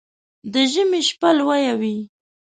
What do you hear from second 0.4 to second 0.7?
د